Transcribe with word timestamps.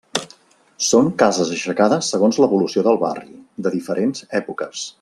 Són 0.85 1.11
cases 1.23 1.51
aixecades 1.57 2.09
segons 2.15 2.39
l'evolució 2.45 2.85
del 2.89 2.99
barri, 3.05 3.29
de 3.67 3.75
diferents 3.79 4.27
èpoques. 4.41 4.89